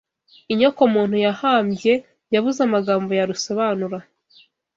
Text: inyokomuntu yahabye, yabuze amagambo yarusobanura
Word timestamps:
inyokomuntu 0.53 1.15
yahabye, 1.25 1.93
yabuze 2.33 2.59
amagambo 2.67 3.11
yarusobanura 3.19 3.97